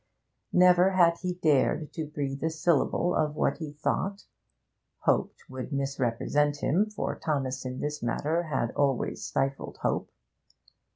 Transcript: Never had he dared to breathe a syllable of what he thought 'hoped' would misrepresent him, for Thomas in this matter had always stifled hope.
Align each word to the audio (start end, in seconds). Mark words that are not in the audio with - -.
Never 0.51 0.93
had 0.93 1.19
he 1.19 1.35
dared 1.35 1.93
to 1.93 2.07
breathe 2.07 2.41
a 2.43 2.49
syllable 2.49 3.13
of 3.13 3.35
what 3.35 3.59
he 3.59 3.71
thought 3.73 4.25
'hoped' 5.01 5.47
would 5.47 5.71
misrepresent 5.71 6.57
him, 6.57 6.87
for 6.89 7.15
Thomas 7.15 7.65
in 7.65 7.81
this 7.81 8.01
matter 8.01 8.41
had 8.45 8.71
always 8.71 9.23
stifled 9.23 9.77
hope. 9.83 10.09